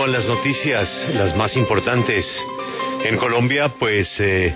Continúan 0.00 0.18
las 0.18 0.34
noticias, 0.34 1.08
las 1.12 1.36
más 1.36 1.54
importantes. 1.58 2.24
En 3.04 3.18
Colombia, 3.18 3.68
pues 3.78 4.18
eh, 4.18 4.50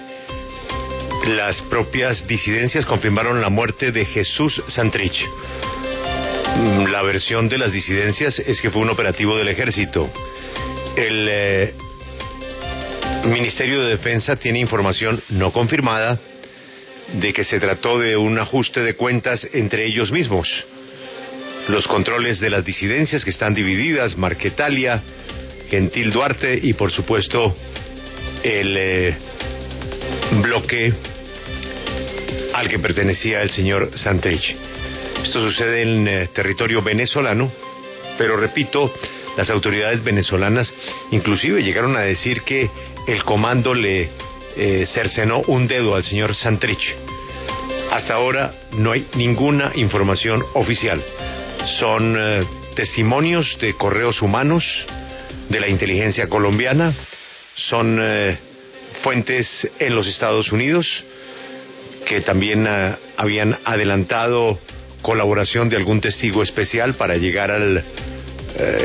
las 1.37 1.61
propias 1.61 2.27
disidencias 2.27 2.87
confirmaron 2.87 3.43
la 3.43 3.51
muerte 3.51 3.93
de 3.93 4.07
Jesús 4.07 4.63
Santrich. 4.69 5.23
Mm, 6.57 6.85
la 6.87 7.03
versión 7.03 7.51
de 7.51 7.59
las 7.59 7.73
disidencias 7.73 8.39
es 8.39 8.59
que 8.63 8.71
fue 8.71 8.81
un 8.81 8.89
operativo 8.89 9.37
del 9.37 9.49
ejército. 9.49 10.09
El 10.97 11.29
eh, 11.31 11.75
Ministerio 13.27 13.83
de 13.83 13.91
Defensa 13.91 14.37
tiene 14.37 14.61
información 14.61 15.23
no 15.29 15.53
confirmada 15.53 16.19
de 17.21 17.35
que 17.35 17.45
se 17.45 17.61
trató 17.61 17.99
de 17.99 18.17
un 18.17 18.39
ajuste 18.39 18.81
de 18.81 18.95
cuentas 18.95 19.47
entre 19.53 19.85
ellos 19.85 20.11
mismos. 20.11 20.65
Los 21.69 21.89
controles 21.89 22.41
de 22.41 22.51
las 22.51 22.65
disidencias 22.65 23.25
que 23.25 23.31
están 23.31 23.55
divididas, 23.55 24.19
Marquetalia, 24.19 25.03
Gentil 25.71 26.13
Duarte 26.13 26.59
y 26.63 26.75
por 26.75 26.93
supuesto 26.93 27.57
el 28.43 28.77
eh, 28.79 29.17
bloque 30.43 30.93
al 32.53 32.69
que 32.69 32.79
pertenecía 32.79 33.41
el 33.41 33.51
señor 33.51 33.91
Santrich. 33.97 34.55
Esto 35.23 35.41
sucede 35.41 35.83
en 35.83 36.07
eh, 36.07 36.29
territorio 36.35 36.83
venezolano, 36.83 37.51
pero 38.19 38.37
repito, 38.37 38.93
las 39.39 39.49
autoridades 39.49 40.05
venezolanas 40.05 40.73
inclusive 41.13 41.63
llegaron 41.63 41.97
a 41.97 42.01
decir 42.01 42.43
que 42.43 42.69
el 43.09 43.25
comando 43.25 43.75
le 43.75 44.11
eh, 44.57 44.85
cercenó 44.87 45.41
un 45.47 45.67
dedo 45.67 45.95
al 45.95 46.05
señor 46.05 46.35
Santrich. 46.35 46.95
Hasta 47.91 48.15
ahora 48.15 48.53
no 48.73 48.93
hay 48.93 49.07
ninguna 49.15 49.73
información 49.75 50.45
oficial. 50.53 51.03
Son 51.79 52.17
eh, 52.19 52.43
testimonios 52.75 53.59
de 53.61 53.75
correos 53.75 54.23
humanos 54.23 54.65
de 55.49 55.61
la 55.61 55.69
inteligencia 55.69 56.29
colombiana, 56.29 56.95
son 57.57 57.99
eh, 58.01 58.37
fuentes 59.03 59.69
en 59.79 59.95
los 59.95 60.07
Estados 60.07 60.53
Unidos 60.53 60.87
que 62.07 62.21
también 62.21 62.67
habían 63.17 63.57
adelantado 63.65 64.59
colaboración 65.01 65.71
de 65.71 65.77
algún 65.77 66.03
testigo 66.03 66.43
especial 66.43 66.95
para 66.95 67.17
llegar 67.17 67.51
al 67.51 67.83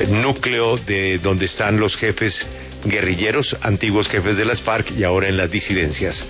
núcleo 0.08 0.77
de 0.77 1.17
donde 1.17 1.45
están 1.45 1.81
los 1.81 1.97
jefes 1.97 2.47
guerrilleros, 2.86 3.55
antiguos 3.61 4.08
jefes 4.08 4.38
de 4.38 4.45
las 4.45 4.61
FARC 4.61 4.91
y 4.91 5.03
ahora 5.03 5.27
en 5.27 5.38
las 5.38 5.52
disidencias. 5.52 6.25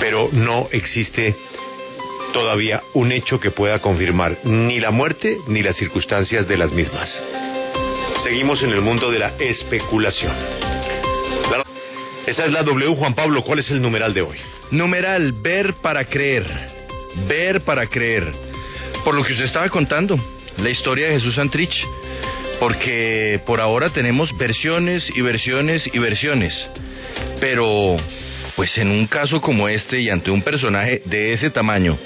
Pero 0.00 0.30
no 0.32 0.68
existe 0.72 1.34
todavía 2.38 2.80
un 2.94 3.10
hecho 3.10 3.40
que 3.40 3.50
pueda 3.50 3.80
confirmar 3.80 4.38
ni 4.44 4.78
la 4.78 4.92
muerte 4.92 5.38
ni 5.48 5.60
las 5.60 5.76
circunstancias 5.76 6.46
de 6.46 6.56
las 6.56 6.70
mismas. 6.70 7.10
Seguimos 8.22 8.62
en 8.62 8.70
el 8.70 8.80
mundo 8.80 9.10
de 9.10 9.18
la 9.18 9.32
especulación. 9.40 10.32
Esa 12.26 12.44
es 12.44 12.52
la 12.52 12.62
W, 12.62 12.94
Juan 12.94 13.14
Pablo. 13.14 13.42
¿Cuál 13.42 13.58
es 13.58 13.70
el 13.72 13.82
numeral 13.82 14.14
de 14.14 14.22
hoy? 14.22 14.38
Numeral, 14.70 15.32
ver 15.32 15.74
para 15.82 16.04
creer. 16.04 16.46
Ver 17.26 17.62
para 17.62 17.86
creer. 17.88 18.30
Por 19.04 19.16
lo 19.16 19.24
que 19.24 19.32
usted 19.32 19.46
estaba 19.46 19.68
contando, 19.68 20.16
la 20.58 20.70
historia 20.70 21.08
de 21.08 21.14
Jesús 21.14 21.34
Santrich 21.34 21.84
porque 22.60 23.40
por 23.46 23.60
ahora 23.60 23.90
tenemos 23.90 24.36
versiones 24.36 25.10
y 25.14 25.22
versiones 25.22 25.90
y 25.92 25.98
versiones. 25.98 26.68
Pero, 27.40 27.96
pues 28.54 28.78
en 28.78 28.90
un 28.90 29.06
caso 29.08 29.40
como 29.40 29.68
este 29.68 30.00
y 30.00 30.10
ante 30.10 30.30
un 30.30 30.42
personaje 30.42 31.02
de 31.04 31.32
ese 31.32 31.50
tamaño, 31.50 31.98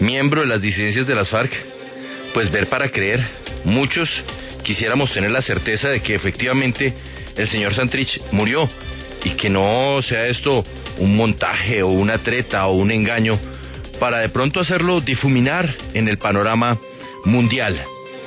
miembro 0.00 0.40
de 0.40 0.46
las 0.46 0.60
disidencias 0.60 1.06
de 1.06 1.14
las 1.14 1.28
FARC, 1.28 1.52
pues 2.34 2.50
ver 2.50 2.68
para 2.68 2.90
creer, 2.90 3.24
muchos 3.64 4.08
quisiéramos 4.62 5.12
tener 5.12 5.30
la 5.30 5.42
certeza 5.42 5.88
de 5.88 6.00
que 6.00 6.14
efectivamente 6.14 6.92
el 7.36 7.48
señor 7.48 7.74
Santrich 7.74 8.20
murió 8.32 8.68
y 9.24 9.30
que 9.30 9.50
no 9.50 10.00
sea 10.02 10.26
esto 10.26 10.64
un 10.98 11.16
montaje 11.16 11.82
o 11.82 11.88
una 11.88 12.18
treta 12.18 12.66
o 12.66 12.74
un 12.74 12.90
engaño 12.90 13.38
para 13.98 14.18
de 14.18 14.28
pronto 14.30 14.60
hacerlo 14.60 15.00
difuminar 15.00 15.74
en 15.94 16.08
el 16.08 16.18
panorama 16.18 16.78
mundial 17.24 17.82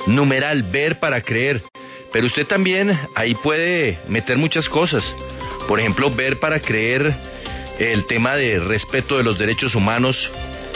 numeral 0.06 0.62
ver 0.64 0.98
para 0.98 1.20
creer. 1.20 1.62
Pero 2.12 2.26
usted 2.26 2.46
también 2.46 2.98
ahí 3.14 3.34
puede 3.34 3.98
meter 4.08 4.36
muchas 4.36 4.68
cosas. 4.68 5.02
Por 5.68 5.80
ejemplo, 5.80 6.10
ver 6.10 6.38
para 6.38 6.60
creer 6.60 7.14
el 7.78 8.04
tema 8.06 8.36
de 8.36 8.60
respeto 8.60 9.16
de 9.16 9.24
los 9.24 9.38
derechos 9.38 9.74
humanos 9.74 10.30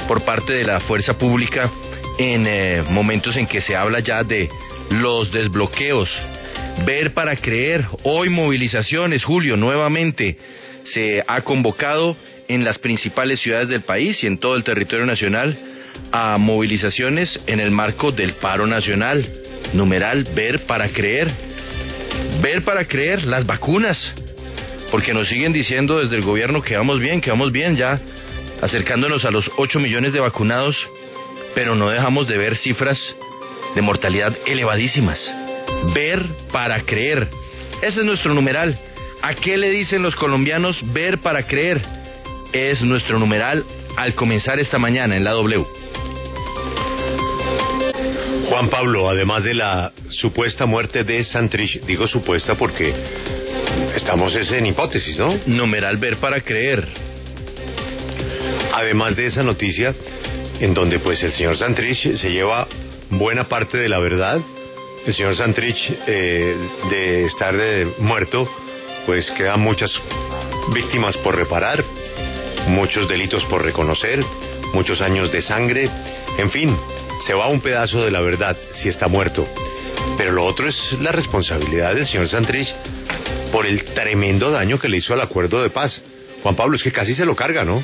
por 0.08 0.24
parte 0.24 0.54
de 0.54 0.64
la 0.64 0.80
fuerza 0.80 1.18
pública 1.18 1.70
en 2.18 2.46
eh, 2.46 2.82
momentos 2.88 3.36
en 3.36 3.46
que 3.46 3.60
se 3.60 3.76
habla 3.76 4.00
ya 4.00 4.24
de 4.24 4.48
los 4.90 5.30
desbloqueos. 5.30 6.10
Ver 6.86 7.12
para 7.12 7.36
creer, 7.36 7.86
hoy 8.04 8.30
movilizaciones, 8.30 9.22
Julio, 9.22 9.56
nuevamente 9.56 10.36
se 10.84 11.22
ha 11.26 11.42
convocado 11.42 12.16
en 12.48 12.64
las 12.64 12.78
principales 12.78 13.40
ciudades 13.40 13.68
del 13.68 13.82
país 13.82 14.24
y 14.24 14.26
en 14.26 14.38
todo 14.38 14.56
el 14.56 14.64
territorio 14.64 15.04
nacional 15.04 15.56
a 16.10 16.38
movilizaciones 16.38 17.38
en 17.46 17.60
el 17.60 17.70
marco 17.70 18.10
del 18.10 18.32
paro 18.34 18.66
nacional. 18.66 19.26
Numeral, 19.74 20.26
ver 20.34 20.64
para 20.64 20.88
creer. 20.88 21.30
Ver 22.40 22.64
para 22.64 22.86
creer 22.86 23.24
las 23.24 23.44
vacunas. 23.44 24.14
Porque 24.90 25.12
nos 25.12 25.28
siguen 25.28 25.52
diciendo 25.52 26.00
desde 26.00 26.16
el 26.16 26.22
gobierno 26.22 26.62
que 26.62 26.76
vamos 26.76 26.98
bien, 26.98 27.20
que 27.20 27.30
vamos 27.30 27.52
bien 27.52 27.76
ya, 27.76 28.00
acercándonos 28.60 29.24
a 29.24 29.30
los 29.30 29.50
8 29.56 29.80
millones 29.80 30.12
de 30.12 30.20
vacunados, 30.20 30.76
pero 31.54 31.74
no 31.74 31.90
dejamos 31.90 32.28
de 32.28 32.38
ver 32.38 32.56
cifras 32.56 33.16
de 33.74 33.82
mortalidad 33.82 34.36
elevadísimas. 34.46 35.32
Ver 35.94 36.26
para 36.52 36.80
creer. 36.82 37.28
Ese 37.82 38.00
es 38.00 38.06
nuestro 38.06 38.34
numeral. 38.34 38.78
¿A 39.22 39.34
qué 39.34 39.56
le 39.56 39.70
dicen 39.70 40.02
los 40.02 40.14
colombianos 40.14 40.80
ver 40.92 41.18
para 41.18 41.46
creer? 41.46 41.82
Es 42.52 42.82
nuestro 42.82 43.18
numeral 43.18 43.64
al 43.96 44.14
comenzar 44.14 44.58
esta 44.58 44.78
mañana 44.78 45.16
en 45.16 45.24
la 45.24 45.32
W. 45.32 45.64
Juan 48.48 48.70
Pablo, 48.70 49.08
además 49.08 49.44
de 49.44 49.54
la 49.54 49.92
supuesta 50.08 50.64
muerte 50.64 51.04
de 51.04 51.22
Santrich, 51.22 51.82
digo 51.84 52.08
supuesta 52.08 52.54
porque 52.54 52.94
estamos 53.94 54.34
en 54.34 54.66
hipótesis, 54.66 55.18
¿no? 55.18 55.38
Numeral 55.46 55.98
ver 55.98 56.16
para 56.16 56.40
creer. 56.40 57.07
Además 58.78 59.16
de 59.16 59.26
esa 59.26 59.42
noticia, 59.42 59.92
en 60.60 60.72
donde 60.72 61.00
pues 61.00 61.20
el 61.24 61.32
señor 61.32 61.56
Santrich 61.56 62.14
se 62.16 62.30
lleva 62.30 62.68
buena 63.10 63.48
parte 63.48 63.76
de 63.76 63.88
la 63.88 63.98
verdad, 63.98 64.40
el 65.04 65.12
señor 65.12 65.34
Santrich 65.34 65.92
eh, 66.06 66.56
de 66.88 67.24
estar 67.24 67.56
de 67.56 67.88
muerto, 67.98 68.48
pues 69.04 69.32
quedan 69.32 69.58
muchas 69.62 69.92
víctimas 70.72 71.16
por 71.16 71.34
reparar, 71.34 71.84
muchos 72.68 73.08
delitos 73.08 73.44
por 73.46 73.64
reconocer, 73.64 74.20
muchos 74.72 75.00
años 75.00 75.32
de 75.32 75.42
sangre, 75.42 75.90
en 76.38 76.48
fin, 76.48 76.76
se 77.26 77.34
va 77.34 77.48
un 77.48 77.60
pedazo 77.60 78.04
de 78.04 78.12
la 78.12 78.20
verdad 78.20 78.56
si 78.74 78.88
está 78.88 79.08
muerto. 79.08 79.44
Pero 80.16 80.30
lo 80.30 80.44
otro 80.44 80.68
es 80.68 80.92
la 81.00 81.10
responsabilidad 81.10 81.96
del 81.96 82.06
señor 82.06 82.28
Santrich 82.28 82.72
por 83.50 83.66
el 83.66 83.82
tremendo 83.86 84.52
daño 84.52 84.78
que 84.78 84.88
le 84.88 84.98
hizo 84.98 85.14
al 85.14 85.20
acuerdo 85.20 85.60
de 85.64 85.70
paz. 85.70 86.00
Juan 86.44 86.54
Pablo, 86.54 86.76
es 86.76 86.82
que 86.84 86.92
casi 86.92 87.12
se 87.12 87.26
lo 87.26 87.34
carga, 87.34 87.64
¿no? 87.64 87.82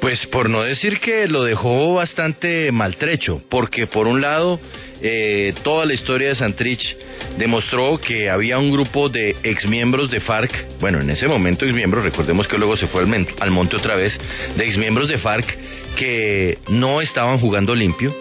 Pues 0.00 0.26
por 0.26 0.50
no 0.50 0.62
decir 0.62 1.00
que 1.00 1.26
lo 1.26 1.42
dejó 1.42 1.94
bastante 1.94 2.70
maltrecho, 2.70 3.40
porque 3.48 3.86
por 3.86 4.06
un 4.06 4.20
lado, 4.20 4.60
eh, 5.02 5.54
toda 5.62 5.86
la 5.86 5.94
historia 5.94 6.28
de 6.28 6.36
Santrich 6.36 6.96
demostró 7.38 7.98
que 7.98 8.30
había 8.30 8.58
un 8.58 8.70
grupo 8.70 9.08
de 9.08 9.36
exmiembros 9.42 10.10
de 10.10 10.20
FARC, 10.20 10.78
bueno, 10.80 11.00
en 11.00 11.10
ese 11.10 11.26
momento 11.26 11.64
exmiembros, 11.64 12.04
recordemos 12.04 12.46
que 12.46 12.58
luego 12.58 12.76
se 12.76 12.86
fue 12.86 13.02
al, 13.02 13.26
al 13.40 13.50
monte 13.50 13.76
otra 13.76 13.96
vez, 13.96 14.18
de 14.56 14.64
exmiembros 14.64 15.08
de 15.08 15.18
FARC 15.18 15.58
que 15.96 16.58
no 16.68 17.00
estaban 17.00 17.38
jugando 17.38 17.74
limpio, 17.74 18.14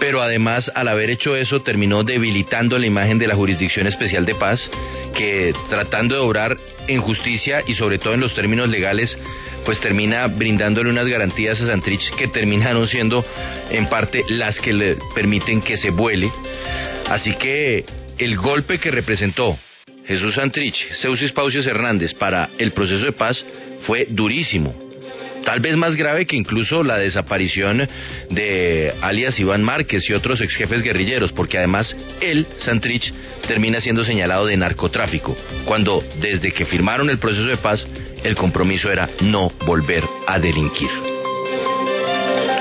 pero 0.00 0.20
además 0.20 0.70
al 0.74 0.88
haber 0.88 1.10
hecho 1.10 1.36
eso 1.36 1.62
terminó 1.62 2.02
debilitando 2.02 2.78
la 2.78 2.86
imagen 2.86 3.18
de 3.18 3.26
la 3.26 3.36
Jurisdicción 3.36 3.86
Especial 3.86 4.26
de 4.26 4.34
Paz, 4.34 4.70
que 5.14 5.52
tratando 5.68 6.16
de 6.16 6.20
obrar 6.20 6.56
en 6.88 7.00
justicia 7.00 7.62
y 7.66 7.74
sobre 7.74 7.98
todo 7.98 8.14
en 8.14 8.20
los 8.20 8.34
términos 8.34 8.68
legales, 8.68 9.16
pues 9.64 9.80
termina 9.80 10.26
brindándole 10.26 10.90
unas 10.90 11.06
garantías 11.06 11.60
a 11.60 11.66
Santrich 11.66 12.14
que 12.16 12.28
terminaron 12.28 12.86
siendo 12.86 13.24
en 13.70 13.88
parte 13.88 14.24
las 14.28 14.60
que 14.60 14.72
le 14.72 14.96
permiten 15.14 15.60
que 15.60 15.76
se 15.76 15.90
vuele. 15.90 16.30
Así 17.08 17.34
que 17.36 17.84
el 18.18 18.36
golpe 18.36 18.78
que 18.78 18.90
representó 18.90 19.58
Jesús 20.06 20.34
Santrich, 20.34 20.92
Seusis 20.94 21.32
Pausias 21.32 21.66
Hernández 21.66 22.14
para 22.14 22.50
el 22.58 22.72
proceso 22.72 23.04
de 23.04 23.12
paz 23.12 23.44
fue 23.86 24.06
durísimo 24.08 24.84
tal 25.44 25.60
vez 25.60 25.76
más 25.76 25.94
grave 25.94 26.26
que 26.26 26.36
incluso 26.36 26.82
la 26.82 26.96
desaparición 26.98 27.86
de 28.30 28.92
alias 29.02 29.38
Iván 29.38 29.62
Márquez 29.62 30.08
y 30.08 30.12
otros 30.12 30.40
ex 30.40 30.54
jefes 30.56 30.82
guerrilleros, 30.82 31.32
porque 31.32 31.58
además 31.58 31.94
él, 32.20 32.46
Santrich, 32.56 33.12
termina 33.46 33.80
siendo 33.80 34.04
señalado 34.04 34.46
de 34.46 34.56
narcotráfico, 34.56 35.36
cuando 35.66 36.02
desde 36.20 36.52
que 36.52 36.64
firmaron 36.64 37.10
el 37.10 37.18
proceso 37.18 37.46
de 37.46 37.56
paz, 37.58 37.86
el 38.24 38.34
compromiso 38.34 38.90
era 38.90 39.08
no 39.20 39.50
volver 39.66 40.02
a 40.26 40.38
delinquir. 40.38 41.13